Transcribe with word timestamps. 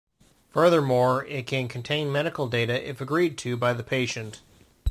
Furthermore, 0.49 1.25
it 1.25 1.45
can 1.45 1.67
contain 1.67 2.11
medical 2.11 2.47
data 2.47 2.73
if 2.89 3.01
agreed 3.01 3.37
to 3.37 3.55
by 3.55 3.71
the 3.71 3.83
patient. 3.83 4.41